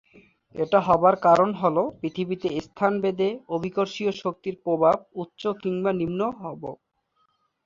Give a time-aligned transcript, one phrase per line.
[0.55, 6.61] এটা হবার কারণ হল, পৃথিবীতে স্থানভেদে অভিকর্ষীয় শক্তির প্রভাব উচ্চ কিংবা নিম্ন হব।